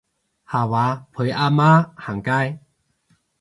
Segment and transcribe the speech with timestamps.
[0.03, 0.05] 下晝
[1.13, 2.59] 陪阿媽行街